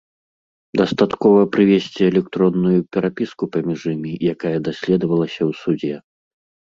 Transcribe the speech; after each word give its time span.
Дастаткова 0.79 1.39
прывесці 1.55 2.01
электронную 2.11 2.79
перапіску 2.97 3.43
паміж 3.57 3.79
імі, 3.95 4.13
якая 4.33 4.55
даследавалася 4.69 5.37
ў 5.49 5.63
судзе. 5.63 5.95